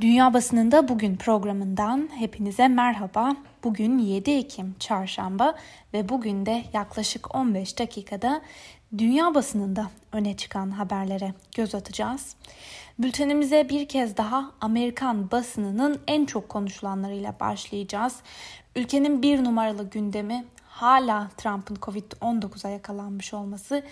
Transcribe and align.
Dünya 0.00 0.34
Basınında 0.34 0.88
Bugün 0.88 1.16
programından 1.16 2.08
hepinize 2.14 2.68
merhaba. 2.68 3.36
Bugün 3.64 3.98
7 3.98 4.30
Ekim 4.30 4.74
Çarşamba 4.78 5.54
ve 5.94 6.08
bugün 6.08 6.46
de 6.46 6.64
yaklaşık 6.72 7.34
15 7.34 7.78
dakikada 7.78 8.40
dünya 8.98 9.34
basınında 9.34 9.90
öne 10.12 10.36
çıkan 10.36 10.70
haberlere 10.70 11.34
göz 11.56 11.74
atacağız. 11.74 12.36
Bültenimize 12.98 13.68
bir 13.68 13.88
kez 13.88 14.16
daha 14.16 14.50
Amerikan 14.60 15.30
basınının 15.30 16.00
en 16.06 16.24
çok 16.24 16.48
konuşulanlarıyla 16.48 17.34
başlayacağız. 17.40 18.16
Ülkenin 18.76 19.22
bir 19.22 19.44
numaralı 19.44 19.90
gündemi 19.90 20.44
hala 20.66 21.30
Trump'ın 21.36 21.76
Covid-19'a 21.76 22.70
yakalanmış 22.70 23.34
olması, 23.34 23.82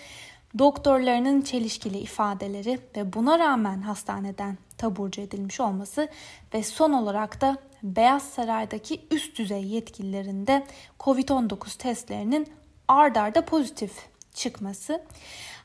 doktorlarının 0.59 1.41
çelişkili 1.41 1.97
ifadeleri 1.97 2.79
ve 2.95 3.13
buna 3.13 3.39
rağmen 3.39 3.81
hastaneden 3.81 4.57
taburcu 4.77 5.21
edilmiş 5.21 5.59
olması 5.59 6.07
ve 6.53 6.63
son 6.63 6.93
olarak 6.93 7.41
da 7.41 7.57
Beyaz 7.83 8.23
Saray'daki 8.23 9.01
üst 9.11 9.37
düzey 9.37 9.63
yetkililerinde 9.63 10.65
Covid-19 10.99 11.77
testlerinin 11.77 12.47
ard 12.87 13.15
arda 13.15 13.45
pozitif 13.45 13.91
çıkması. 14.33 15.03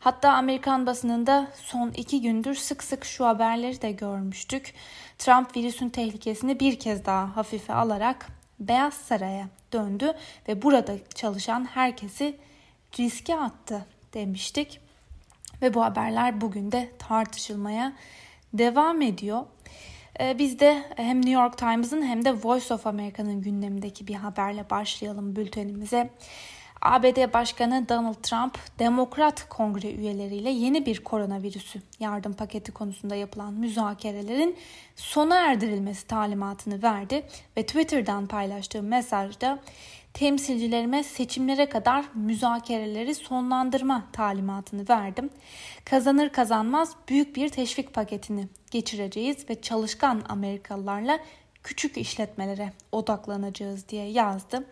Hatta 0.01 0.33
Amerikan 0.33 0.87
basınında 0.87 1.49
son 1.55 1.91
iki 1.91 2.21
gündür 2.23 2.55
sık 2.55 2.85
sık 2.85 3.05
şu 3.05 3.27
haberleri 3.27 3.83
de 3.83 3.93
görmüştük. 3.93 4.75
Trump 5.19 5.57
virüsün 5.57 5.89
tehlikesini 5.89 6.61
bir 6.61 6.79
kez 6.79 7.05
daha 7.05 7.37
hafife 7.37 7.75
alarak 7.75 8.27
Beyaz 8.61 8.95
Saray'a 8.95 9.49
döndü 9.73 10.13
ve 10.49 10.63
burada 10.63 10.95
çalışan 11.15 11.65
herkesi 11.65 12.37
riske 12.99 13.37
attı 13.37 13.87
demiştik. 14.15 14.82
Ve 15.63 15.75
bu 15.75 15.85
haberler 15.85 16.41
bugün 16.41 16.73
de 16.73 16.91
tartışılmaya 16.99 17.93
devam 18.53 19.03
ediyor. 19.03 19.43
Ee, 20.21 20.39
biz 20.39 20.61
de 20.61 20.83
hem 20.97 21.17
New 21.17 21.31
York 21.31 21.59
Times'ın 21.59 22.03
hem 22.03 22.25
de 22.25 22.33
Voice 22.33 22.75
of 22.75 22.87
America'nın 22.87 23.41
gündemindeki 23.41 24.09
bir 24.09 24.15
haberle 24.15 24.71
başlayalım 24.71 25.37
bültenimize. 25.37 26.11
ABD 26.83 27.33
Başkanı 27.33 27.89
Donald 27.89 28.23
Trump, 28.23 28.59
Demokrat 28.79 29.49
Kongre 29.49 29.91
üyeleriyle 29.91 30.51
yeni 30.51 30.87
bir 30.87 31.05
koronavirüsü 31.05 31.81
yardım 32.01 32.33
paketi 32.33 32.73
konusunda 32.73 33.15
yapılan 33.15 33.55
müzakerelerin 33.55 34.57
sona 34.97 35.37
erdirilmesi 35.37 36.07
talimatını 36.07 36.83
verdi 36.83 37.27
ve 37.57 37.67
Twitter'dan 37.67 38.27
paylaştığı 38.27 38.83
mesajda 38.83 39.59
temsilcilerime 40.15 41.03
seçimlere 41.05 41.69
kadar 41.69 42.05
müzakereleri 42.15 43.15
sonlandırma 43.15 44.07
talimatını 44.13 44.89
verdim. 44.89 45.31
Kazanır 45.85 46.29
kazanmaz 46.29 46.97
büyük 47.09 47.37
bir 47.37 47.49
teşvik 47.49 47.95
paketini 47.95 48.49
geçireceğiz 48.71 49.51
ve 49.51 49.61
çalışkan 49.61 50.23
Amerikalılarla 50.29 51.19
küçük 51.63 51.97
işletmelere 51.97 52.73
odaklanacağız 52.93 53.89
diye 53.89 54.11
yazdı. 54.11 54.65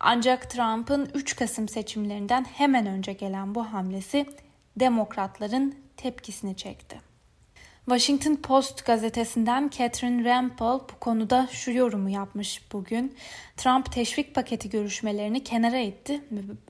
Ancak 0.00 0.50
Trump'ın 0.50 1.10
3 1.14 1.36
Kasım 1.36 1.68
seçimlerinden 1.68 2.44
hemen 2.44 2.86
önce 2.86 3.12
gelen 3.12 3.54
bu 3.54 3.64
hamlesi 3.64 4.26
demokratların 4.76 5.74
tepkisini 5.96 6.56
çekti. 6.56 7.11
Washington 7.84 8.36
Post 8.36 8.84
gazetesinden 8.86 9.70
Catherine 9.78 10.24
Rampel 10.24 10.66
bu 10.66 10.98
konuda 11.00 11.48
şu 11.52 11.72
yorumu 11.72 12.10
yapmış 12.10 12.62
bugün. 12.72 13.14
Trump 13.56 13.92
teşvik 13.92 14.34
paketi 14.34 14.70
görüşmelerini 14.70 15.44
kenara 15.44 15.76
etti 15.76 16.20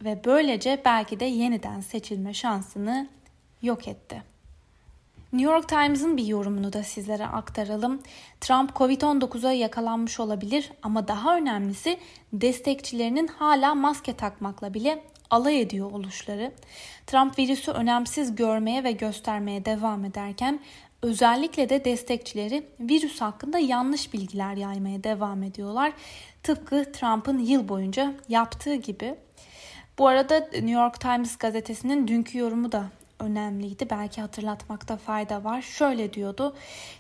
ve 0.05 0.25
böylece 0.25 0.83
belki 0.85 1.21
de 1.21 1.25
yeniden 1.25 1.81
seçilme 1.81 2.35
şansını 2.35 3.09
yok 3.63 3.89
etti. 3.89 4.23
New 5.33 5.53
York 5.53 5.69
Times'ın 5.69 6.17
bir 6.17 6.27
yorumunu 6.27 6.73
da 6.73 6.83
sizlere 6.83 7.27
aktaralım. 7.27 8.03
Trump 8.41 8.71
Covid-19'a 8.71 9.53
yakalanmış 9.53 10.21
olabilir 10.21 10.71
ama 10.83 11.09
daha 11.09 11.37
önemlisi 11.37 11.99
destekçilerinin 12.33 13.27
hala 13.27 13.75
maske 13.75 14.13
takmakla 14.13 14.75
bile 14.75 15.03
alay 15.31 15.61
ediyor 15.61 15.91
oluşları. 15.91 16.53
Trump 17.07 17.39
virüsü 17.39 17.71
önemsiz 17.71 18.37
görmeye 18.37 18.85
ve 18.85 18.93
göstermeye 18.93 19.65
devam 19.65 20.05
ederken 20.05 20.61
özellikle 21.03 21.69
de 21.69 21.85
destekçileri 21.85 22.67
virüs 22.81 23.21
hakkında 23.21 23.59
yanlış 23.59 24.13
bilgiler 24.13 24.57
yaymaya 24.57 25.05
devam 25.05 25.43
ediyorlar. 25.43 25.93
Tıpkı 26.43 26.93
Trump'ın 26.93 27.39
yıl 27.39 27.69
boyunca 27.69 28.15
yaptığı 28.29 28.75
gibi. 28.75 29.15
Bu 29.99 30.09
arada 30.09 30.39
New 30.39 30.71
York 30.71 31.01
Times 31.01 31.37
gazetesinin 31.37 32.09
dünkü 32.09 32.39
yorumu 32.39 32.73
da 32.73 32.85
önemliydi. 33.21 33.91
Belki 33.91 34.21
hatırlatmakta 34.21 34.97
fayda 34.97 35.45
var. 35.45 35.63
Şöyle 35.63 36.13
diyordu. 36.13 36.55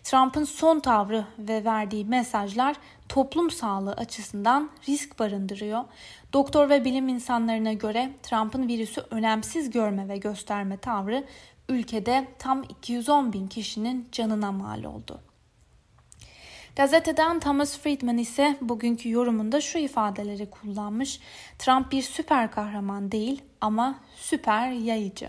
Trump'ın 0.04 0.44
son 0.44 0.80
tavrı 0.80 1.24
ve 1.38 1.64
verdiği 1.64 2.04
mesajlar 2.04 2.76
toplum 3.08 3.50
sağlığı 3.50 3.92
açısından 3.92 4.70
risk 4.88 5.18
barındırıyor. 5.18 5.84
Doktor 6.32 6.68
ve 6.68 6.84
bilim 6.84 7.08
insanlarına 7.08 7.72
göre 7.72 8.10
Trump'ın 8.22 8.68
virüsü 8.68 9.02
önemsiz 9.10 9.70
görme 9.70 10.08
ve 10.08 10.16
gösterme 10.16 10.76
tavrı 10.76 11.24
ülkede 11.68 12.28
tam 12.38 12.62
210 12.62 13.32
bin 13.32 13.46
kişinin 13.46 14.08
canına 14.12 14.52
mal 14.52 14.84
oldu. 14.84 15.20
Gazeteden 16.76 17.40
Thomas 17.40 17.78
Friedman 17.78 18.18
ise 18.18 18.56
bugünkü 18.60 19.10
yorumunda 19.10 19.60
şu 19.60 19.78
ifadeleri 19.78 20.50
kullanmış. 20.50 21.20
Trump 21.58 21.92
bir 21.92 22.02
süper 22.02 22.50
kahraman 22.50 23.12
değil 23.12 23.42
ama 23.60 23.98
süper 24.16 24.70
yayıcı. 24.70 25.28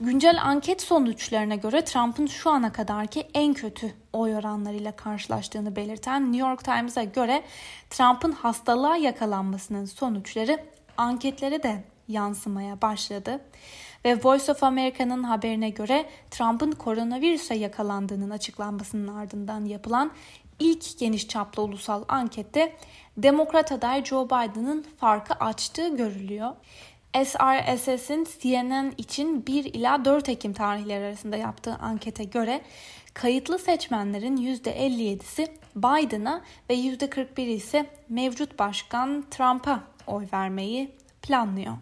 Güncel 0.00 0.42
anket 0.42 0.82
sonuçlarına 0.82 1.54
göre 1.54 1.84
Trump'ın 1.84 2.26
şu 2.26 2.50
ana 2.50 2.72
kadarki 2.72 3.26
en 3.34 3.54
kötü 3.54 3.94
oy 4.12 4.36
oranlarıyla 4.36 4.96
karşılaştığını 4.96 5.76
belirten 5.76 6.32
New 6.32 6.48
York 6.48 6.64
Times'a 6.64 7.04
göre 7.04 7.42
Trump'ın 7.90 8.32
hastalığa 8.32 8.96
yakalanmasının 8.96 9.84
sonuçları 9.84 10.58
anketlere 10.96 11.62
de 11.62 11.84
yansımaya 12.08 12.82
başladı. 12.82 13.40
Ve 14.04 14.22
Voice 14.22 14.52
of 14.52 14.62
America'nın 14.62 15.22
haberine 15.22 15.70
göre 15.70 16.06
Trump'ın 16.30 16.72
koronavirüse 16.72 17.54
yakalandığının 17.54 18.30
açıklanmasının 18.30 19.14
ardından 19.14 19.64
yapılan 19.64 20.12
ilk 20.58 20.98
geniş 20.98 21.28
çaplı 21.28 21.62
ulusal 21.62 22.04
ankette 22.08 22.76
Demokrat 23.16 23.72
aday 23.72 24.04
Joe 24.04 24.26
Biden'ın 24.26 24.86
farkı 24.96 25.34
açtığı 25.34 25.96
görülüyor. 25.96 26.52
SRSS'in 27.14 28.26
CNN 28.40 28.92
için 28.98 29.46
1 29.46 29.64
ila 29.64 30.04
4 30.04 30.28
Ekim 30.28 30.52
tarihleri 30.52 31.04
arasında 31.04 31.36
yaptığı 31.36 31.74
ankete 31.74 32.24
göre 32.24 32.60
kayıtlı 33.14 33.58
seçmenlerin 33.58 34.36
%57'si 34.36 35.48
Biden'a 35.76 36.42
ve 36.70 36.74
%41 36.74 37.40
ise 37.40 37.86
mevcut 38.08 38.58
başkan 38.58 39.24
Trump'a 39.30 39.80
oy 40.06 40.26
vermeyi 40.32 40.90
planlıyor. 41.22 41.74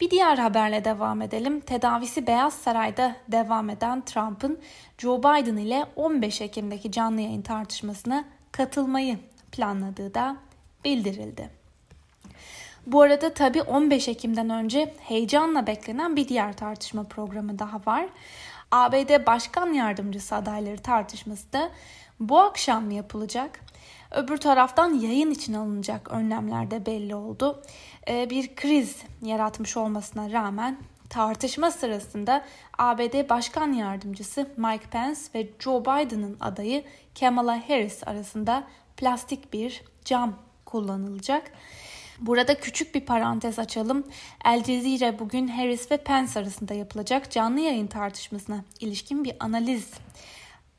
Bir 0.00 0.10
diğer 0.10 0.38
haberle 0.38 0.84
devam 0.84 1.22
edelim. 1.22 1.60
Tedavisi 1.60 2.26
Beyaz 2.26 2.54
Saray'da 2.54 3.16
devam 3.28 3.70
eden 3.70 4.04
Trump'ın 4.04 4.60
Joe 4.98 5.18
Biden 5.18 5.56
ile 5.56 5.86
15 5.96 6.40
Ekim'deki 6.40 6.92
canlı 6.92 7.20
yayın 7.20 7.42
tartışmasına 7.42 8.24
katılmayı 8.52 9.18
planladığı 9.52 10.14
da 10.14 10.36
bildirildi. 10.84 11.50
Bu 12.86 13.02
arada 13.02 13.34
tabii 13.34 13.62
15 13.62 14.08
Ekim'den 14.08 14.50
önce 14.50 14.94
heyecanla 15.00 15.66
beklenen 15.66 16.16
bir 16.16 16.28
diğer 16.28 16.56
tartışma 16.56 17.04
programı 17.04 17.58
daha 17.58 17.80
var. 17.86 18.06
ABD 18.70 19.26
Başkan 19.26 19.72
Yardımcısı 19.72 20.36
adayları 20.36 20.78
tartışması 20.78 21.52
da 21.52 21.70
bu 22.20 22.38
akşam 22.38 22.90
yapılacak. 22.90 23.60
Öbür 24.10 24.36
taraftan 24.36 24.94
yayın 24.94 25.30
için 25.30 25.54
alınacak 25.54 26.10
önlemler 26.10 26.70
de 26.70 26.86
belli 26.86 27.14
oldu. 27.14 27.62
Ee, 28.08 28.30
bir 28.30 28.54
kriz 28.54 28.96
yaratmış 29.22 29.76
olmasına 29.76 30.32
rağmen 30.32 30.78
tartışma 31.10 31.70
sırasında 31.70 32.44
ABD 32.78 33.28
Başkan 33.28 33.72
Yardımcısı 33.72 34.48
Mike 34.56 34.86
Pence 34.90 35.20
ve 35.34 35.48
Joe 35.58 35.80
Biden'ın 35.80 36.36
adayı 36.40 36.84
Kamala 37.20 37.68
Harris 37.68 38.08
arasında 38.08 38.64
plastik 38.96 39.52
bir 39.52 39.82
cam 40.04 40.34
kullanılacak. 40.64 41.52
Burada 42.20 42.60
küçük 42.60 42.94
bir 42.94 43.00
parantez 43.00 43.58
açalım. 43.58 44.04
El 44.44 44.64
Cezire 44.64 45.18
bugün 45.18 45.48
Harris 45.48 45.90
ve 45.90 45.96
Pence 45.96 46.40
arasında 46.40 46.74
yapılacak 46.74 47.30
canlı 47.30 47.60
yayın 47.60 47.86
tartışmasına 47.86 48.64
ilişkin 48.80 49.24
bir 49.24 49.32
analiz 49.40 49.90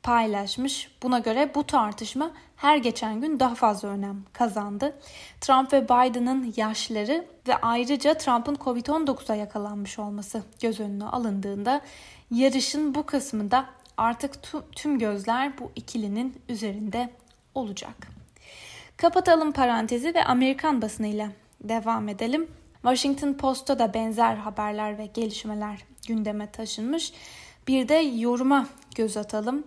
paylaşmış. 0.02 0.90
Buna 1.02 1.18
göre 1.18 1.50
bu 1.54 1.64
tartışma 1.64 2.30
her 2.56 2.76
geçen 2.76 3.20
gün 3.20 3.40
daha 3.40 3.54
fazla 3.54 3.88
önem 3.88 4.24
kazandı. 4.32 4.96
Trump 5.40 5.72
ve 5.72 5.84
Biden'ın 5.84 6.54
yaşları 6.56 7.26
ve 7.48 7.56
ayrıca 7.56 8.14
Trump'ın 8.14 8.54
Covid-19'a 8.54 9.34
yakalanmış 9.34 9.98
olması 9.98 10.42
göz 10.60 10.80
önüne 10.80 11.04
alındığında 11.04 11.80
yarışın 12.30 12.94
bu 12.94 13.06
kısmında 13.06 13.66
artık 13.96 14.32
tüm 14.72 14.98
gözler 14.98 15.58
bu 15.58 15.70
ikilinin 15.76 16.42
üzerinde 16.48 17.10
olacak. 17.54 18.08
Kapatalım 18.96 19.52
parantezi 19.52 20.14
ve 20.14 20.24
Amerikan 20.24 20.82
basınıyla 20.82 21.28
devam 21.60 22.08
edelim. 22.08 22.48
Washington 22.82 23.32
Post'ta 23.32 23.78
da 23.78 23.94
benzer 23.94 24.34
haberler 24.34 24.98
ve 24.98 25.06
gelişmeler 25.06 25.84
gündeme 26.08 26.50
taşınmış. 26.50 27.12
Bir 27.68 27.88
de 27.88 27.94
yoruma 27.94 28.66
göz 28.94 29.16
atalım. 29.16 29.64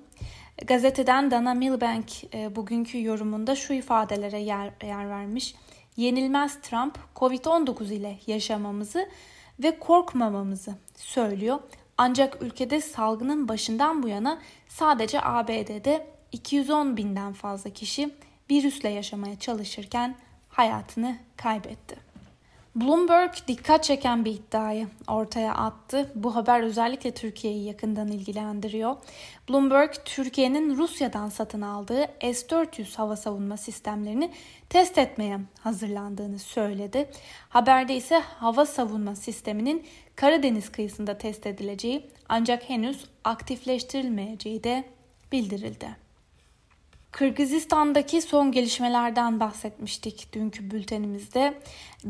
Gazeteden 0.64 1.32
Dana 1.32 1.54
Milbank 1.54 2.34
e, 2.34 2.56
bugünkü 2.56 3.04
yorumunda 3.04 3.56
şu 3.56 3.74
ifadelere 3.74 4.40
yer, 4.40 4.72
yer 4.84 5.10
vermiş. 5.10 5.56
Yenilmez 5.98 6.62
Trump 6.62 7.00
Covid-19 7.16 7.94
ile 7.94 8.20
yaşamamızı 8.28 9.10
ve 9.60 9.80
korkmamamızı 9.80 10.76
söylüyor. 10.96 11.60
Ancak 11.98 12.42
ülkede 12.42 12.82
salgının 12.82 13.48
başından 13.48 14.04
bu 14.04 14.08
yana 14.08 14.40
sadece 14.68 15.22
ABD'de 15.22 16.08
210 16.32 16.98
binden 16.98 17.34
fazla 17.34 17.70
kişi 17.70 18.10
virüsle 18.52 18.90
yaşamaya 18.90 19.40
çalışırken 19.40 20.16
hayatını 20.50 21.18
kaybetti. 21.38 22.05
Bloomberg 22.76 23.34
dikkat 23.48 23.84
çeken 23.84 24.26
bir 24.26 24.32
iddiayı 24.32 24.88
ortaya 25.08 25.54
attı. 25.54 26.12
Bu 26.16 26.36
haber 26.36 26.62
özellikle 26.62 27.12
Türkiye'yi 27.12 27.66
yakından 27.66 28.08
ilgilendiriyor. 28.08 28.96
Bloomberg, 29.50 29.94
Türkiye'nin 30.06 30.78
Rusya'dan 30.78 31.30
satın 31.30 31.62
aldığı 31.62 32.06
S-400 32.22 32.98
hava 32.98 33.16
savunma 33.16 33.58
sistemlerini 33.58 34.32
test 34.70 34.98
etmeye 34.98 35.40
hazırlandığını 35.60 36.40
söyledi. 36.40 37.10
Haberde 37.50 37.96
ise 37.96 38.20
hava 38.20 38.66
savunma 38.66 39.16
sisteminin 39.16 39.86
Karadeniz 40.16 40.72
kıyısında 40.72 41.18
test 41.18 41.48
edileceği 41.48 42.10
ancak 42.30 42.70
henüz 42.70 43.06
aktifleştirilmeyeceği 43.24 44.64
de 44.64 44.84
bildirildi. 45.32 46.05
Kırgızistan'daki 47.16 48.22
son 48.22 48.52
gelişmelerden 48.52 49.40
bahsetmiştik 49.40 50.34
dünkü 50.34 50.72
bültenimizde. 50.72 51.62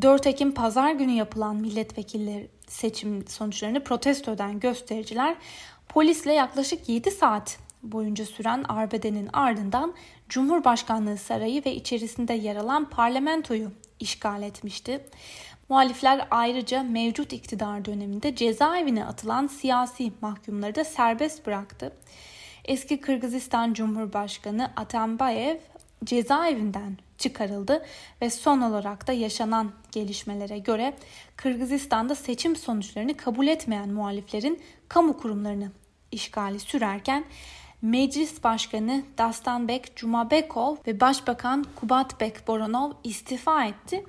4 0.01 0.27
Ekim 0.27 0.53
pazar 0.53 0.91
günü 0.91 1.11
yapılan 1.11 1.55
milletvekilleri 1.55 2.49
seçim 2.67 3.27
sonuçlarını 3.27 3.83
protesto 3.83 4.31
eden 4.31 4.59
göstericiler 4.59 5.35
polisle 5.89 6.33
yaklaşık 6.33 6.89
7 6.89 7.11
saat 7.11 7.57
boyunca 7.83 8.25
süren 8.25 8.63
arbedenin 8.63 9.29
ardından 9.33 9.93
Cumhurbaşkanlığı 10.29 11.17
Sarayı 11.17 11.65
ve 11.65 11.75
içerisinde 11.75 12.33
yer 12.33 12.55
alan 12.55 12.89
parlamentoyu 12.89 13.71
işgal 13.99 14.43
etmişti. 14.43 15.05
Muhalifler 15.69 16.27
ayrıca 16.31 16.83
mevcut 16.83 17.33
iktidar 17.33 17.85
döneminde 17.85 18.35
cezaevine 18.35 19.05
atılan 19.05 19.47
siyasi 19.47 20.11
mahkumları 20.21 20.75
da 20.75 20.83
serbest 20.83 21.45
bıraktı. 21.45 21.91
Eski 22.65 23.01
Kırgızistan 23.01 23.73
Cumhurbaşkanı 23.73 24.71
Atambayev 24.75 25.57
cezaevinden 26.03 26.97
çıkarıldı 27.17 27.85
ve 28.21 28.29
son 28.29 28.61
olarak 28.61 29.07
da 29.07 29.13
yaşanan 29.13 29.71
gelişmelere 29.91 30.59
göre 30.59 30.93
Kırgızistan'da 31.35 32.15
seçim 32.15 32.55
sonuçlarını 32.55 33.17
kabul 33.17 33.47
etmeyen 33.47 33.89
muhaliflerin 33.89 34.61
kamu 34.87 35.17
kurumlarını 35.17 35.71
işgali 36.11 36.59
sürerken 36.59 37.25
Meclis 37.81 38.43
Başkanı 38.43 39.03
Dastanbek 39.17 39.95
Cumabekov 39.95 40.75
ve 40.87 40.99
Başbakan 40.99 41.65
Kubatbek 41.75 42.47
Boronov 42.47 42.91
istifa 43.03 43.65
etti. 43.65 44.03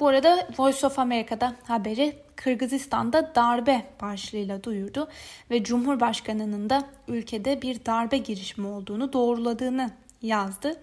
Bu 0.00 0.08
arada 0.08 0.48
Voice 0.58 0.86
of 0.86 0.98
America'da 0.98 1.56
haberi 1.64 2.16
Kırgızistan'da 2.44 3.34
darbe 3.34 3.86
başlığıyla 4.00 4.64
duyurdu 4.64 5.08
ve 5.50 5.64
Cumhurbaşkanı'nın 5.64 6.70
da 6.70 6.88
ülkede 7.08 7.62
bir 7.62 7.84
darbe 7.86 8.18
girişimi 8.18 8.66
olduğunu 8.66 9.12
doğruladığını 9.12 9.90
yazdı. 10.22 10.80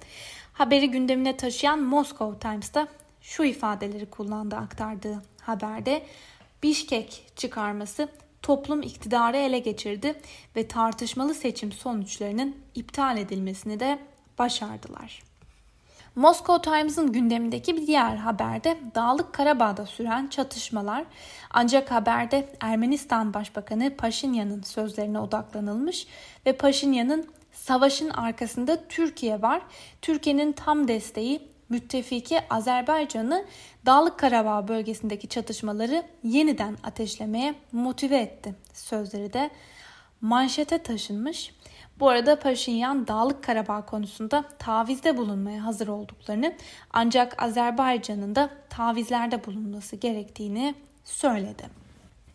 Haberi 0.54 0.92
gündemine 0.92 1.38
taşıyan 1.38 1.80
Moscow 1.80 2.40
Times'ta 2.40 2.88
şu 3.22 3.44
ifadeleri 3.44 4.06
kullandı 4.06 4.56
aktardığı 4.56 5.22
haberde. 5.42 6.06
Bişkek 6.64 7.26
çıkarması 7.36 8.10
toplum 8.42 8.82
iktidarı 8.82 9.38
ele 9.38 9.60
geçirdi 9.60 10.22
ve 10.56 10.68
tartışmalı 10.68 11.34
seçim 11.34 11.72
sonuçlarının 11.72 12.56
iptal 12.76 13.18
edilmesini 13.18 13.80
de 13.80 14.00
başardılar. 14.38 15.29
Moscow 16.20 16.72
Times'ın 16.72 17.12
gündemindeki 17.12 17.78
bir 17.78 17.88
diğer 17.88 18.16
haberde 18.16 18.78
Dağlık 18.96 19.34
Karabağ'da 19.34 19.86
süren 19.86 20.28
çatışmalar 20.28 21.06
ancak 21.52 21.92
haberde 21.92 22.56
Ermenistan 22.60 23.34
Başbakanı 23.34 23.96
Paşinyan'ın 23.98 24.62
sözlerine 24.62 25.20
odaklanılmış 25.20 26.08
ve 26.46 26.54
Paşinyan'ın 26.54 27.30
savaşın 27.52 28.10
arkasında 28.10 28.88
Türkiye 28.88 29.42
var. 29.42 29.62
Türkiye'nin 30.02 30.52
tam 30.52 30.88
desteği 30.88 31.42
müttefiki 31.70 32.40
Azerbaycan'ı 32.50 33.46
Dağlık 33.86 34.20
Karabağ 34.20 34.68
bölgesindeki 34.68 35.28
çatışmaları 35.28 36.04
yeniden 36.24 36.78
ateşlemeye 36.84 37.56
motive 37.72 38.18
etti. 38.18 38.56
Sözleri 38.74 39.34
de 39.34 39.50
manşete 40.22 40.78
taşınmış. 40.78 41.54
Bu 42.00 42.10
arada 42.10 42.40
Paşinyan 42.40 43.08
Dağlık 43.08 43.44
Karabağ 43.44 43.86
konusunda 43.86 44.44
tavizde 44.60 45.18
bulunmaya 45.18 45.66
hazır 45.66 45.88
olduklarını 45.88 46.54
ancak 46.94 47.44
Azerbaycan'ın 47.44 48.36
da 48.36 48.50
tavizlerde 48.70 49.46
bulunması 49.46 49.96
gerektiğini 49.96 50.76
söyledi. 51.04 51.64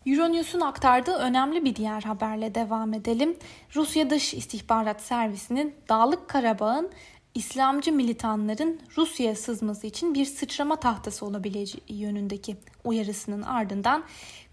Euronews'un 0.05 0.61
aktardığı 0.61 1.15
önemli 1.15 1.65
bir 1.65 1.75
diğer 1.75 2.01
haberle 2.01 2.55
devam 2.55 2.93
edelim. 2.93 3.37
Rusya 3.75 4.09
Dış 4.09 4.33
İstihbarat 4.33 5.01
Servisi'nin 5.01 5.75
Dağlık 5.89 6.27
Karabağ'ın 6.27 6.89
İslamcı 7.35 7.91
militanların 7.91 8.79
Rusya'ya 8.97 9.35
sızması 9.35 9.87
için 9.87 10.13
bir 10.13 10.25
sıçrama 10.25 10.75
tahtası 10.75 11.25
olabileceği 11.25 11.83
yönündeki 12.01 12.57
uyarısının 12.83 13.41
ardından 13.41 14.03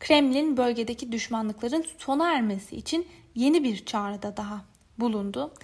Kremlin 0.00 0.56
bölgedeki 0.56 1.12
düşmanlıkların 1.12 1.84
sona 1.98 2.32
ermesi 2.32 2.76
için 2.76 3.06
yeni 3.34 3.64
bir 3.64 3.84
çağrıda 3.84 4.36
daha 4.36 4.71
bulundu. 4.98 5.54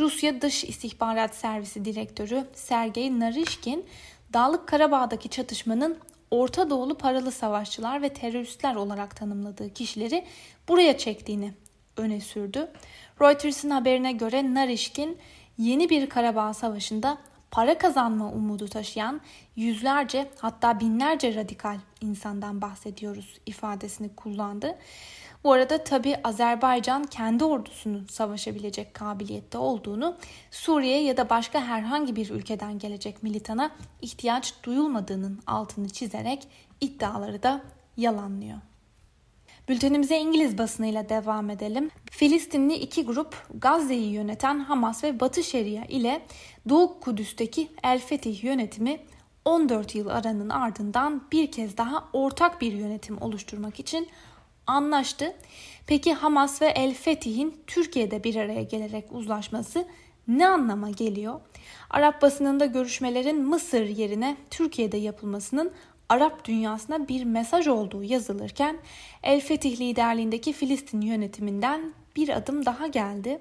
Rusya 0.00 0.42
Dış 0.42 0.64
İstihbarat 0.64 1.34
Servisi 1.34 1.84
Direktörü 1.84 2.46
Sergey 2.54 3.20
Narishkin, 3.20 3.86
Dağlık 4.32 4.68
Karabağ'daki 4.68 5.28
çatışmanın 5.28 5.98
Orta 6.30 6.70
Doğulu 6.70 6.98
paralı 6.98 7.32
savaşçılar 7.32 8.02
ve 8.02 8.08
teröristler 8.08 8.74
olarak 8.74 9.16
tanımladığı 9.16 9.74
kişileri 9.74 10.24
buraya 10.68 10.98
çektiğini 10.98 11.52
öne 11.96 12.20
sürdü. 12.20 12.72
Reuters'ın 13.20 13.70
haberine 13.70 14.12
göre 14.12 14.54
Narishkin 14.54 15.18
yeni 15.58 15.90
bir 15.90 16.08
Karabağ 16.08 16.54
Savaşı'nda 16.54 17.18
para 17.50 17.78
kazanma 17.78 18.32
umudu 18.32 18.68
taşıyan 18.68 19.20
yüzlerce 19.56 20.30
hatta 20.38 20.80
binlerce 20.80 21.34
radikal 21.34 21.78
insandan 22.00 22.62
bahsediyoruz 22.62 23.38
ifadesini 23.46 24.14
kullandı. 24.16 24.78
Bu 25.44 25.52
arada 25.52 25.84
tabi 25.84 26.16
Azerbaycan 26.24 27.04
kendi 27.04 27.44
ordusunun 27.44 28.06
savaşabilecek 28.10 28.94
kabiliyette 28.94 29.58
olduğunu, 29.58 30.16
Suriye 30.50 31.02
ya 31.02 31.16
da 31.16 31.30
başka 31.30 31.60
herhangi 31.60 32.16
bir 32.16 32.30
ülkeden 32.30 32.78
gelecek 32.78 33.22
militana 33.22 33.70
ihtiyaç 34.02 34.54
duyulmadığının 34.62 35.40
altını 35.46 35.88
çizerek 35.88 36.48
iddiaları 36.80 37.42
da 37.42 37.62
yalanlıyor. 37.96 38.58
Bültenimize 39.68 40.18
İngiliz 40.18 40.58
basınıyla 40.58 41.08
devam 41.08 41.50
edelim. 41.50 41.90
Filistinli 42.10 42.74
iki 42.74 43.04
grup 43.04 43.46
Gazze'yi 43.54 44.12
yöneten 44.12 44.58
Hamas 44.58 45.04
ve 45.04 45.20
Batı 45.20 45.44
Şeria 45.44 45.84
ile 45.84 46.22
Doğu 46.68 47.00
Kudüs'teki 47.00 47.68
El 47.82 47.98
Fetih 47.98 48.44
yönetimi 48.44 49.00
14 49.44 49.94
yıl 49.94 50.08
aranın 50.08 50.48
ardından 50.48 51.22
bir 51.32 51.52
kez 51.52 51.76
daha 51.76 52.08
ortak 52.12 52.60
bir 52.60 52.72
yönetim 52.72 53.22
oluşturmak 53.22 53.80
için 53.80 54.08
anlaştı. 54.66 55.34
Peki 55.86 56.14
Hamas 56.14 56.62
ve 56.62 56.66
El 56.66 56.94
Fetih'in 56.94 57.56
Türkiye'de 57.66 58.24
bir 58.24 58.36
araya 58.36 58.62
gelerek 58.62 59.04
uzlaşması 59.12 59.86
ne 60.28 60.48
anlama 60.48 60.90
geliyor? 60.90 61.40
Arap 61.90 62.22
basınında 62.22 62.66
görüşmelerin 62.66 63.42
Mısır 63.42 63.86
yerine 63.86 64.36
Türkiye'de 64.50 64.96
yapılmasının 64.96 65.72
Arap 66.08 66.44
dünyasına 66.44 67.08
bir 67.08 67.24
mesaj 67.24 67.68
olduğu 67.68 68.02
yazılırken 68.02 68.78
El 69.22 69.40
Fetih 69.40 69.80
liderliğindeki 69.80 70.52
Filistin 70.52 71.00
yönetiminden 71.00 71.94
bir 72.16 72.28
adım 72.28 72.66
daha 72.66 72.86
geldi. 72.86 73.40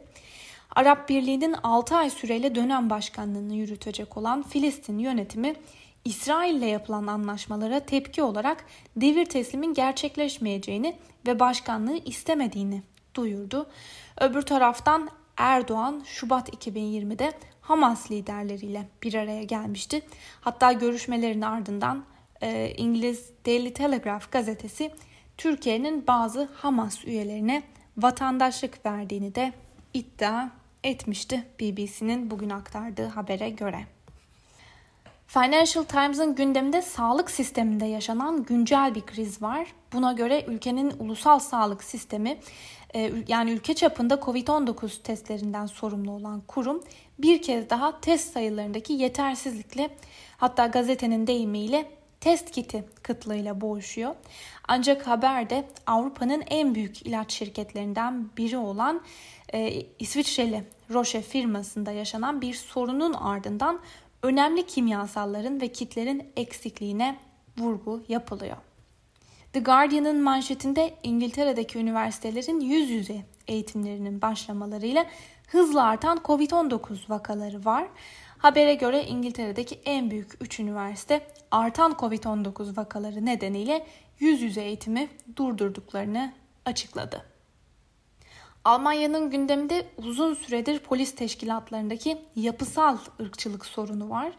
Arap 0.75 1.09
Birliği'nin 1.09 1.55
6 1.63 1.95
ay 1.95 2.09
süreyle 2.09 2.55
dönem 2.55 2.89
başkanlığını 2.89 3.53
yürütecek 3.53 4.17
olan 4.17 4.43
Filistin 4.43 4.99
yönetimi 4.99 5.55
İsrail 6.05 6.55
ile 6.55 6.65
yapılan 6.65 7.07
anlaşmalara 7.07 7.79
tepki 7.79 8.23
olarak 8.23 8.65
devir 8.95 9.25
teslimin 9.25 9.73
gerçekleşmeyeceğini 9.73 10.95
ve 11.27 11.39
başkanlığı 11.39 11.97
istemediğini 11.97 12.81
duyurdu. 13.15 13.69
Öbür 14.21 14.41
taraftan 14.41 15.09
Erdoğan 15.37 16.01
Şubat 16.05 16.49
2020'de 16.49 17.33
Hamas 17.61 18.11
liderleriyle 18.11 18.87
bir 19.03 19.13
araya 19.13 19.43
gelmişti. 19.43 20.01
Hatta 20.41 20.71
görüşmelerin 20.71 21.41
ardından 21.41 22.05
e, 22.41 22.73
İngiliz 22.77 23.31
Daily 23.45 23.73
Telegraph 23.73 24.31
gazetesi 24.31 24.91
Türkiye'nin 25.37 26.07
bazı 26.07 26.49
Hamas 26.53 27.05
üyelerine 27.05 27.63
vatandaşlık 27.97 28.85
verdiğini 28.85 29.35
de 29.35 29.53
iddia 29.93 30.49
etmişti 30.83 31.43
BBC'nin 31.59 32.31
bugün 32.31 32.49
aktardığı 32.49 33.07
habere 33.07 33.49
göre. 33.49 33.92
Financial 35.33 35.83
Times'ın 35.83 36.35
gündeminde 36.35 36.81
sağlık 36.81 37.31
sisteminde 37.31 37.85
yaşanan 37.85 38.43
güncel 38.43 38.95
bir 38.95 39.01
kriz 39.01 39.41
var. 39.41 39.67
Buna 39.93 40.13
göre 40.13 40.45
ülkenin 40.47 40.93
ulusal 40.99 41.39
sağlık 41.39 41.83
sistemi 41.83 42.37
e, 42.95 43.11
yani 43.27 43.51
ülke 43.51 43.73
çapında 43.73 44.13
COVID-19 44.13 45.01
testlerinden 45.01 45.65
sorumlu 45.65 46.11
olan 46.11 46.41
kurum 46.47 46.83
bir 47.19 47.41
kez 47.41 47.69
daha 47.69 48.01
test 48.01 48.33
sayılarındaki 48.33 48.93
yetersizlikle 48.93 49.89
hatta 50.37 50.67
gazetenin 50.67 51.27
deyimiyle 51.27 51.91
test 52.19 52.51
kiti 52.51 52.85
kıtlığıyla 53.03 53.61
boğuşuyor. 53.61 54.15
Ancak 54.67 55.07
haberde 55.07 55.65
Avrupa'nın 55.87 56.43
en 56.47 56.75
büyük 56.75 57.07
ilaç 57.07 57.33
şirketlerinden 57.33 58.29
biri 58.37 58.57
olan 58.57 59.01
e, 59.53 59.81
İsviçreli 59.99 60.63
Roche 60.89 61.21
firmasında 61.21 61.91
yaşanan 61.91 62.41
bir 62.41 62.53
sorunun 62.53 63.13
ardından 63.13 63.79
önemli 64.23 64.65
kimyasalların 64.65 65.61
ve 65.61 65.67
kitlerin 65.67 66.31
eksikliğine 66.35 67.19
vurgu 67.57 68.03
yapılıyor. 68.07 68.57
The 69.53 69.59
Guardian'ın 69.59 70.21
manşetinde 70.21 70.93
İngiltere'deki 71.03 71.79
üniversitelerin 71.79 72.59
yüz 72.59 72.89
yüze 72.89 73.21
eğitimlerinin 73.47 74.21
başlamalarıyla 74.21 75.05
hızla 75.47 75.83
artan 75.83 76.17
COVID-19 76.17 77.09
vakaları 77.09 77.65
var. 77.65 77.87
Habere 78.37 78.73
göre 78.73 79.03
İngiltere'deki 79.03 79.79
en 79.85 80.11
büyük 80.11 80.31
3 80.41 80.59
üniversite 80.59 81.27
artan 81.51 81.91
COVID-19 81.91 82.77
vakaları 82.77 83.25
nedeniyle 83.25 83.87
yüz 84.19 84.41
yüze 84.41 84.61
eğitimi 84.61 85.09
durdurduklarını 85.35 86.33
açıkladı. 86.65 87.32
Almanya'nın 88.65 89.29
gündeminde 89.29 89.87
uzun 89.97 90.33
süredir 90.33 90.79
polis 90.79 91.15
teşkilatlarındaki 91.15 92.17
yapısal 92.35 92.97
ırkçılık 93.21 93.65
sorunu 93.65 94.09
var. 94.09 94.31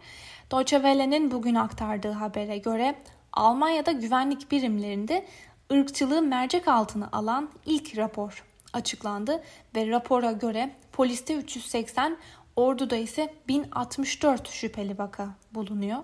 Deutsche 0.52 0.76
Welle'nin 0.76 1.31
bugün 1.31 1.54
aktardığı 1.54 2.11
habere 2.11 2.59
göre 2.59 2.95
Almanya'da 3.33 3.93
güvenlik 3.93 4.50
birimlerinde 4.50 5.26
ırkçılığı 5.73 6.23
mercek 6.23 6.69
altına 6.69 7.09
alan 7.12 7.50
ilk 7.66 7.97
rapor 7.97 8.45
açıklandı 8.73 9.43
ve 9.76 9.88
rapora 9.88 10.33
göre 10.33 10.71
poliste 10.93 11.35
380, 11.35 12.16
orduda 12.57 12.97
ise 12.97 13.35
1064 13.49 14.49
şüpheli 14.49 14.99
vaka 14.99 15.28
bulunuyor. 15.54 15.99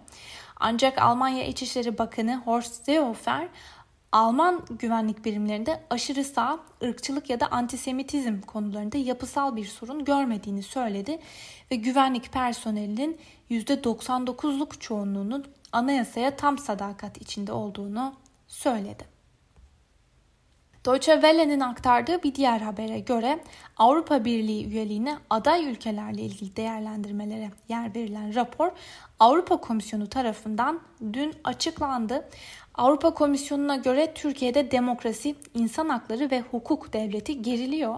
Ancak 0.57 0.99
Almanya 0.99 1.45
İçişleri 1.45 1.99
Bakanı 1.99 2.37
Horst 2.37 2.85
Seehofer 2.85 3.49
Alman 4.13 4.65
güvenlik 4.71 5.25
birimlerinde 5.25 5.81
aşırı 5.91 6.25
sağ, 6.25 6.61
ırkçılık 6.83 7.31
ya 7.31 7.41
da 7.41 7.47
antisemitizm 7.47 8.41
konularında 8.41 8.99
yapısal 8.99 9.57
bir 9.57 9.65
sorun 9.65 10.05
görmediğini 10.05 10.63
söyledi 10.63 11.19
ve 11.71 11.77
güvenlik 11.77 12.33
personelinin 12.33 13.19
%99'luk 13.51 14.79
çoğunluğunun 14.81 15.47
anayasaya 15.73 16.37
tam 16.37 16.59
sadakat 16.59 17.17
içinde 17.23 17.53
olduğunu 17.53 18.15
söyledi. 18.49 19.20
Deutsche 20.87 21.13
Welle'nin 21.13 21.61
aktardığı 21.61 22.23
bir 22.23 22.35
diğer 22.35 22.61
habere 22.61 23.01
göre 23.01 23.41
Avrupa 23.77 24.25
Birliği 24.25 24.67
üyeliğine 24.67 25.19
aday 25.31 25.71
ülkelerle 25.71 26.23
ilgili 26.23 26.57
değerlendirmelere 26.57 27.51
yer 27.69 27.95
verilen 27.95 28.35
rapor 28.35 28.71
Avrupa 29.19 29.57
Komisyonu 29.57 30.09
tarafından 30.09 30.81
dün 31.13 31.35
açıklandı. 31.45 32.29
Avrupa 32.75 33.15
Komisyonu'na 33.15 33.77
göre 33.77 34.15
Türkiye'de 34.15 34.71
demokrasi, 34.71 35.35
insan 35.55 35.89
hakları 35.89 36.31
ve 36.31 36.41
hukuk 36.41 36.93
devleti 36.93 37.43
geriliyor. 37.43 37.97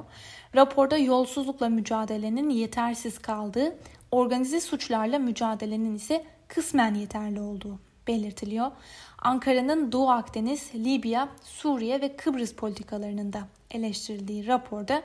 Raporda 0.55 0.97
yolsuzlukla 0.97 1.69
mücadelenin 1.69 2.51
yetersiz 2.51 3.19
kaldığı, 3.19 3.77
organize 4.11 4.61
suçlarla 4.61 5.19
mücadelenin 5.19 5.95
ise 5.95 6.25
kısmen 6.49 6.95
yeterli 6.95 7.41
olduğu 7.41 7.79
belirtiliyor. 8.09 8.71
Ankara'nın 9.23 9.93
Doğu 9.93 10.11
Akdeniz, 10.11 10.75
Libya, 10.75 11.29
Suriye 11.43 12.00
ve 12.00 12.17
Kıbrıs 12.17 12.55
politikalarının 12.55 13.33
da 13.33 13.49
eleştirildiği 13.71 14.47
raporda 14.47 15.02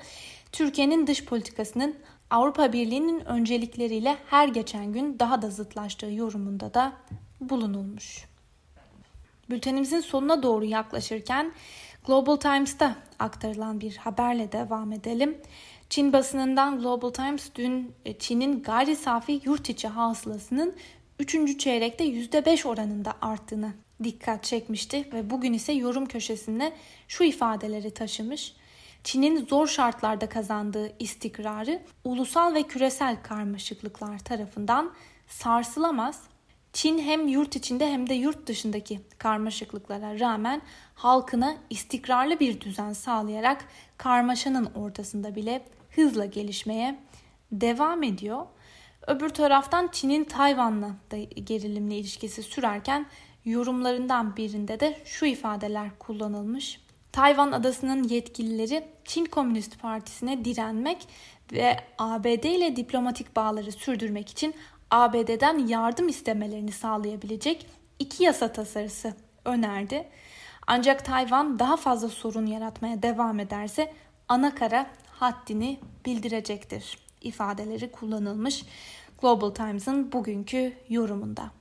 Türkiye'nin 0.52 1.08
dış 1.08 1.26
politikasının 1.26 1.96
Avrupa 2.30 2.74
Birliği'nin 2.74 3.26
öncelikleriyle 3.26 4.18
her 4.30 4.48
geçen 4.48 4.94
gün 4.94 5.20
daha 5.20 5.42
da 5.42 5.50
zıtlaştığı 5.50 6.12
yorumunda 6.12 6.74
da 6.74 6.94
bulunulmuş. 7.42 8.26
Bültenimizin 9.50 10.00
sonuna 10.00 10.44
doğru 10.44 10.66
yaklaşırken 10.66 11.52
Global 12.06 12.36
Times'ta 12.36 12.96
aktarılan 13.20 13.82
bir 13.82 13.98
haberle 13.98 14.52
devam 14.52 14.92
edelim. 14.92 15.38
Çin 15.90 16.14
basınından 16.14 16.80
Global 16.80 17.10
Times 17.10 17.50
dün 17.56 17.94
e, 18.06 18.18
Çin'in 18.18 18.64
gayri 18.64 18.96
safi 18.96 19.42
yurt 19.44 19.70
içi 19.70 19.88
hasılasının 19.88 20.76
3. 21.20 21.60
çeyrekte 21.60 22.06
%5 22.06 22.68
oranında 22.68 23.14
arttığını 23.22 23.74
dikkat 24.04 24.44
çekmişti 24.44 25.10
ve 25.14 25.30
bugün 25.30 25.54
ise 25.54 25.74
yorum 25.74 26.06
köşesinde 26.06 26.74
şu 27.08 27.24
ifadeleri 27.24 27.92
taşımış. 27.92 28.54
Çin'in 29.04 29.46
zor 29.46 29.68
şartlarda 29.68 30.30
kazandığı 30.30 30.92
istikrarı 31.00 31.82
ulusal 32.04 32.54
ve 32.54 32.64
küresel 32.64 33.24
karmaşıklıklar 33.24 34.20
tarafından 34.20 34.94
sarsılamaz. 35.28 36.22
Çin 36.74 37.00
hem 37.00 37.28
yurt 37.28 37.56
içinde 37.56 37.92
hem 37.92 38.10
de 38.10 38.14
yurt 38.14 38.48
dışındaki 38.48 39.00
karmaşıklıklara 39.18 40.20
rağmen 40.20 40.62
halkına 40.96 41.58
istikrarlı 41.70 42.40
bir 42.40 42.62
düzen 42.62 42.94
sağlayarak 42.94 43.66
karmaşanın 43.98 44.66
ortasında 44.66 45.36
bile 45.36 45.62
hızla 45.96 46.26
gelişmeye 46.26 47.00
devam 47.52 48.04
ediyor. 48.04 48.46
Öbür 49.08 49.30
taraftan 49.30 49.90
Çin'in 49.92 50.24
Tayvan'la 50.24 50.96
da 51.12 51.18
gerilimli 51.18 51.96
ilişkisi 51.96 52.44
sürerken 52.44 53.06
yorumlarından 53.48 54.38
birinde 54.38 54.80
de 54.80 54.98
şu 55.06 55.26
ifadeler 55.26 55.90
kullanılmış. 56.00 56.82
Tayvan 57.12 57.52
adasının 57.52 58.04
yetkilileri 58.04 58.88
Çin 59.06 59.26
Komünist 59.26 59.82
Partisi'ne 59.82 60.46
direnmek 60.46 61.08
ve 61.52 61.78
ABD 61.98 62.44
ile 62.44 62.76
diplomatik 62.76 63.36
bağları 63.36 63.72
sürdürmek 63.72 64.30
için 64.30 64.56
ABD'den 64.92 65.68
yardım 65.68 66.08
istemelerini 66.08 66.72
sağlayabilecek 66.72 67.68
iki 68.00 68.24
yasa 68.24 68.52
tasarısı 68.52 69.14
önerdi. 69.46 70.08
Ancak 70.68 71.06
Tayvan 71.06 71.60
daha 71.60 71.78
fazla 71.78 72.10
sorun 72.10 72.46
yaratmaya 72.46 73.04
devam 73.04 73.40
ederse 73.40 73.94
ana 74.28 74.56
kara 74.56 74.88
haddini 75.12 75.80
bildirecektir 76.06 76.98
ifadeleri 77.22 77.92
kullanılmış 77.92 78.66
Global 79.22 79.50
Times'ın 79.50 80.12
bugünkü 80.12 80.74
yorumunda. 80.90 81.57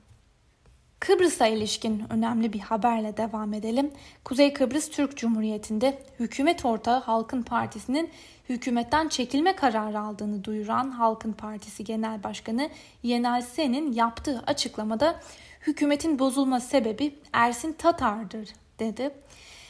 Kıbrıs'a 0.99 1.47
ilişkin 1.47 2.03
önemli 2.09 2.53
bir 2.53 2.59
haberle 2.59 3.17
devam 3.17 3.53
edelim. 3.53 3.91
Kuzey 4.23 4.53
Kıbrıs 4.53 4.89
Türk 4.89 5.17
Cumhuriyeti'nde 5.17 6.03
hükümet 6.19 6.65
ortağı 6.65 6.99
Halkın 6.99 7.41
Partisi'nin 7.41 8.09
hükümetten 8.49 9.07
çekilme 9.07 9.55
kararı 9.55 9.99
aldığını 9.99 10.43
duyuran 10.43 10.91
Halkın 10.91 11.33
Partisi 11.33 11.83
Genel 11.83 12.23
Başkanı 12.23 12.69
Yenal 13.03 13.41
Sen'in 13.41 13.93
yaptığı 13.93 14.43
açıklamada 14.47 15.19
hükümetin 15.67 16.19
bozulma 16.19 16.59
sebebi 16.59 17.15
Ersin 17.33 17.73
Tatar'dır 17.73 18.49
dedi. 18.79 19.11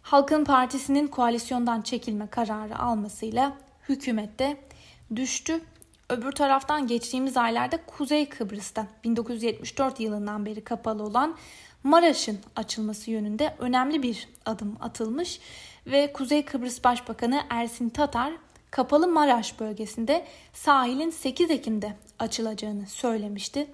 Halkın 0.01 0.43
Partisi'nin 0.43 1.07
koalisyondan 1.07 1.81
çekilme 1.81 2.27
kararı 2.27 2.79
almasıyla 2.79 3.57
hükümette 3.89 4.57
düştü 5.15 5.61
Öbür 6.09 6.31
taraftan 6.31 6.87
geçtiğimiz 6.87 7.37
aylarda 7.37 7.77
Kuzey 7.85 8.29
Kıbrıs'ta 8.29 8.87
1974 9.03 9.99
yılından 9.99 10.45
beri 10.45 10.63
kapalı 10.63 11.03
olan 11.03 11.37
Maraş'ın 11.83 12.39
açılması 12.55 13.11
yönünde 13.11 13.55
önemli 13.59 14.03
bir 14.03 14.29
adım 14.45 14.77
atılmış 14.81 15.39
ve 15.87 16.13
Kuzey 16.13 16.45
Kıbrıs 16.45 16.83
Başbakanı 16.83 17.41
Ersin 17.49 17.89
Tatar 17.89 18.33
kapalı 18.71 19.07
Maraş 19.07 19.59
bölgesinde 19.59 20.25
sahilin 20.53 21.09
8 21.09 21.51
Ekim'de 21.51 21.93
açılacağını 22.19 22.87
söylemişti. 22.87 23.67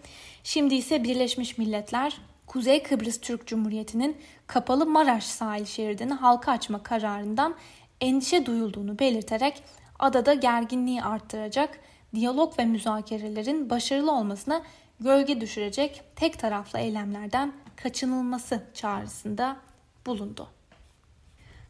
Şimdi 0.44 0.76
ise 0.76 1.04
Birleşmiş 1.04 1.58
Milletler 1.58 2.18
Kuzey 2.48 2.84
Kıbrıs 2.84 3.22
Türk 3.22 3.48
Cumhuriyeti'nin 3.48 4.18
kapalı 4.48 4.86
Maraş 4.86 5.24
sahil 5.24 5.66
şeridini 5.66 6.14
halka 6.14 6.52
açma 6.52 6.84
kararından 6.84 7.56
endişe 8.02 8.46
duyulduğunu 8.46 9.00
belirterek 9.00 9.64
adada 10.00 10.34
gerginliği 10.34 11.04
arttıracak 11.04 11.80
diyalog 12.16 12.60
ve 12.60 12.66
müzakerelerin 12.66 13.70
başarılı 13.70 14.12
olmasına 14.12 14.62
gölge 15.00 15.42
düşürecek 15.42 16.04
tek 16.16 16.40
taraflı 16.40 16.80
eylemlerden 16.80 17.54
kaçınılması 17.76 18.64
çağrısında 18.74 19.58
bulundu. 20.06 20.48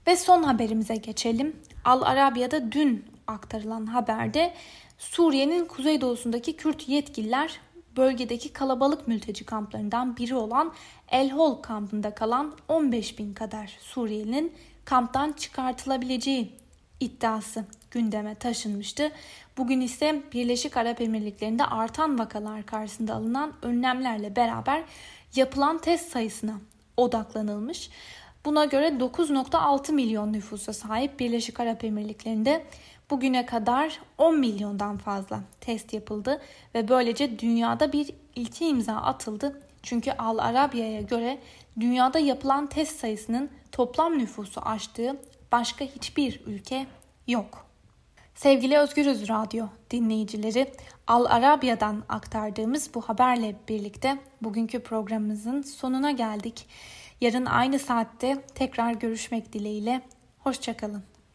Ve 0.07 0.17
son 0.17 0.43
haberimize 0.43 0.95
geçelim. 0.95 1.55
Al 1.85 2.01
Arabiya'da 2.01 2.71
dün 2.71 3.05
aktarılan 3.27 3.85
haberde 3.85 4.53
Suriye'nin 4.97 5.65
kuzeydoğusundaki 5.65 6.55
Kürt 6.55 6.89
yetkililer 6.89 7.59
bölgedeki 7.97 8.53
kalabalık 8.53 9.07
mülteci 9.07 9.45
kamplarından 9.45 10.17
biri 10.17 10.35
olan 10.35 10.73
El 11.11 11.29
Hol 11.29 11.55
kampında 11.55 12.15
kalan 12.15 12.55
15 12.67 13.19
bin 13.19 13.33
kadar 13.33 13.77
Suriyelinin 13.81 14.53
kamptan 14.85 15.31
çıkartılabileceği 15.31 16.51
iddiası 16.99 17.65
gündeme 17.93 18.35
taşınmıştı. 18.35 19.11
Bugün 19.57 19.81
ise 19.81 20.21
Birleşik 20.33 20.77
Arap 20.77 21.01
Emirlikleri'nde 21.01 21.65
artan 21.65 22.19
vakalar 22.19 22.65
karşısında 22.65 23.13
alınan 23.13 23.53
önlemlerle 23.61 24.35
beraber 24.35 24.83
yapılan 25.35 25.77
test 25.77 26.11
sayısına 26.11 26.53
odaklanılmış. 26.97 27.89
Buna 28.45 28.65
göre 28.65 28.87
9.6 28.87 29.91
milyon 29.91 30.33
nüfusa 30.33 30.73
sahip 30.73 31.19
Birleşik 31.19 31.59
Arap 31.59 31.83
Emirlikleri'nde 31.83 32.65
bugüne 33.09 33.45
kadar 33.45 33.99
10 34.17 34.39
milyondan 34.39 34.97
fazla 34.97 35.39
test 35.61 35.93
yapıldı 35.93 36.41
ve 36.75 36.87
böylece 36.87 37.39
dünyada 37.39 37.93
bir 37.93 38.09
ilki 38.35 38.67
imza 38.67 38.93
atıldı. 38.93 39.61
Çünkü 39.83 40.11
Al 40.11 40.37
Arabiya'ya 40.37 41.01
göre 41.01 41.39
dünyada 41.79 42.19
yapılan 42.19 42.67
test 42.67 42.99
sayısının 42.99 43.49
toplam 43.71 44.17
nüfusu 44.17 44.61
aştığı 44.61 45.15
başka 45.51 45.85
hiçbir 45.85 46.41
ülke 46.45 46.87
yok. 47.27 47.72
Sevgili 48.43 48.77
Özgürüz 48.77 49.29
Radyo 49.29 49.65
dinleyicileri, 49.91 50.71
Al 51.07 51.25
Arabiya'dan 51.25 52.03
aktardığımız 52.09 52.89
bu 52.93 53.01
haberle 53.01 53.55
birlikte 53.69 54.17
bugünkü 54.41 54.79
programımızın 54.79 55.61
sonuna 55.61 56.11
geldik. 56.11 56.67
Yarın 57.21 57.45
aynı 57.45 57.79
saatte 57.79 58.43
tekrar 58.55 58.93
görüşmek 58.93 59.53
dileğiyle. 59.53 60.01
Hoşçakalın. 60.39 61.03